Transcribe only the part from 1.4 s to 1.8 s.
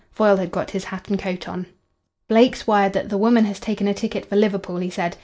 on.